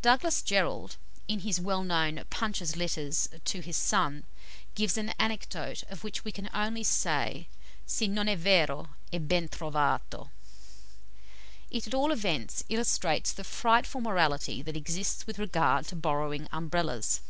[0.00, 0.96] Douglas Jerrold,
[1.28, 4.24] in his well known "Punch's Letters to his Son,"
[4.74, 7.48] gives an anecdote of which we can only say,
[7.84, 10.30] si non è vero, è ben trovato.
[11.70, 17.20] It at all events illustrates the frightful morality that exists with regard to borrowing Umbrellas.